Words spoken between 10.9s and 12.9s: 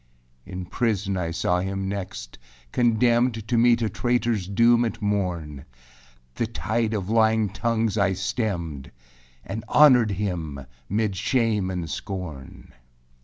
shame and scorn.